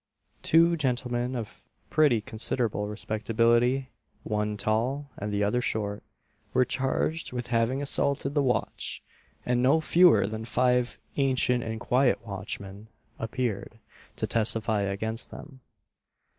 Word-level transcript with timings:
Two 0.41 0.75
gentlemen 0.75 1.35
of 1.35 1.63
pretty 1.91 2.21
considerable 2.21 2.87
respectability 2.87 3.91
one 4.23 4.57
tall, 4.57 5.11
and 5.15 5.31
the 5.31 5.43
other 5.43 5.61
short 5.61 6.01
were 6.55 6.65
charged 6.65 7.31
with 7.31 7.45
having 7.53 7.83
assaulted 7.83 8.33
the 8.33 8.41
watch; 8.41 9.03
and 9.45 9.61
no 9.61 9.79
fewer 9.79 10.25
than 10.25 10.43
five 10.43 10.97
"ancient 11.17 11.63
and 11.63 11.79
quiet 11.79 12.25
watchmen" 12.25 12.87
appeared, 13.19 13.77
to 14.15 14.25
testify 14.25 14.81
against 14.81 15.29
them. 15.29 15.59